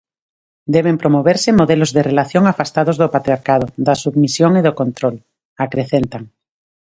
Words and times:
Deben 0.75 0.95
promoverse 1.01 1.57
modelos 1.59 1.91
de 1.95 2.05
relación 2.09 2.43
afastados 2.47 2.95
do 3.01 3.11
patriarcado, 3.15 3.65
da 3.87 3.99
submisión 4.03 4.51
e 4.59 4.61
do 4.67 4.73
control, 4.81 5.15
acrecentan. 5.65 6.23